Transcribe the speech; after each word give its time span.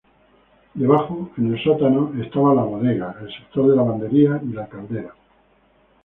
Debajo, 0.73 1.29
en 1.37 1.53
el 1.53 1.63
sótano, 1.63 2.11
estaban 2.23 2.55
la 2.55 2.63
bodega, 2.63 3.15
el 3.21 3.31
sector 3.31 3.67
de 3.69 3.75
lavandería 3.75 4.41
y 4.43 4.47
la 4.47 4.67
caldera. 4.67 5.13